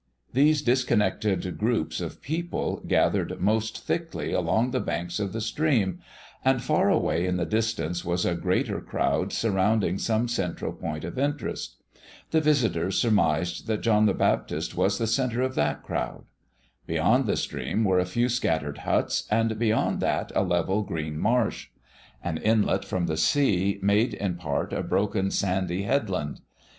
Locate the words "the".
4.71-4.79, 5.31-5.41, 7.37-7.45, 12.31-12.41, 14.07-14.15, 14.97-15.05, 17.27-17.37, 23.05-23.17